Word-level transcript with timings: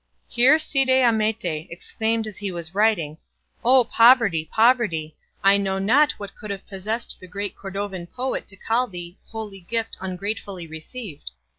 Here 0.27 0.57
Cide 0.57 0.87
Hamete 0.87 1.67
exclaimed 1.69 2.25
as 2.25 2.37
he 2.37 2.51
was 2.51 2.73
writing, 2.73 3.19
"O 3.63 3.83
poverty, 3.83 4.49
poverty! 4.51 5.15
I 5.43 5.57
know 5.57 5.77
not 5.77 6.13
what 6.13 6.33
could 6.35 6.49
have 6.49 6.65
possessed 6.65 7.19
the 7.19 7.27
great 7.27 7.55
Cordovan 7.55 8.07
poet 8.07 8.47
to 8.47 8.55
call 8.55 8.87
thee 8.87 9.19
'holy 9.27 9.59
gift 9.59 9.97
ungratefully 10.01 10.65
received. 10.65 11.29